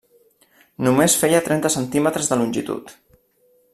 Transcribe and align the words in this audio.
Només 0.87 1.17
feia 1.23 1.41
trenta 1.49 1.73
centímetres 1.75 2.31
de 2.33 2.39
longitud. 2.41 2.95